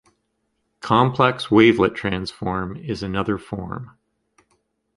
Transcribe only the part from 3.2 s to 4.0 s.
form.